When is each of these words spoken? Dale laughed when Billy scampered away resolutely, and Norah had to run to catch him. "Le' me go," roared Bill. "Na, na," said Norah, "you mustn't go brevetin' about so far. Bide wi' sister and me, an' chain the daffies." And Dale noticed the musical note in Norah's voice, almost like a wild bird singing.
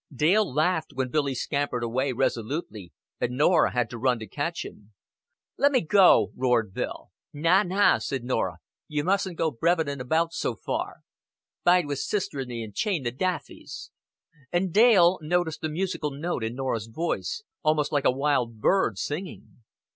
Dale 0.11 0.51
laughed 0.51 0.93
when 0.95 1.11
Billy 1.11 1.35
scampered 1.35 1.83
away 1.83 2.11
resolutely, 2.11 2.91
and 3.19 3.37
Norah 3.37 3.71
had 3.71 3.87
to 3.91 3.99
run 3.99 4.17
to 4.17 4.25
catch 4.27 4.65
him. 4.65 4.93
"Le' 5.59 5.69
me 5.69 5.81
go," 5.81 6.31
roared 6.35 6.73
Bill. 6.73 7.11
"Na, 7.33 7.61
na," 7.61 7.99
said 7.99 8.23
Norah, 8.23 8.57
"you 8.87 9.03
mustn't 9.03 9.37
go 9.37 9.51
brevetin' 9.51 10.01
about 10.01 10.33
so 10.33 10.55
far. 10.55 11.01
Bide 11.63 11.85
wi' 11.85 11.93
sister 11.93 12.39
and 12.39 12.47
me, 12.49 12.63
an' 12.63 12.73
chain 12.73 13.03
the 13.03 13.11
daffies." 13.11 13.91
And 14.51 14.73
Dale 14.73 15.19
noticed 15.21 15.61
the 15.61 15.69
musical 15.69 16.09
note 16.09 16.43
in 16.43 16.55
Norah's 16.55 16.87
voice, 16.87 17.43
almost 17.61 17.91
like 17.91 18.05
a 18.05 18.09
wild 18.09 18.59
bird 18.59 18.97
singing. 18.97 19.61